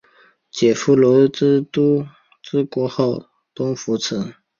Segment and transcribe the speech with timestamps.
[0.49, 2.07] 解夫娄迁都
[2.41, 3.99] 之后国号东扶余。